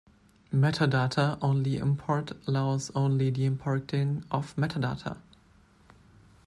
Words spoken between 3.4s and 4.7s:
importing of